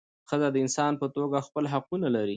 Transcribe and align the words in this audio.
ښځه 0.29 0.47
د 0.51 0.55
انسان 0.65 0.93
په 1.01 1.07
توګه 1.15 1.45
خپل 1.47 1.63
حقونه 1.73 2.07
لري. 2.15 2.29